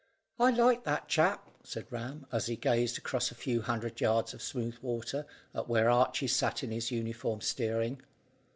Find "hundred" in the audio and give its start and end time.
3.61-4.01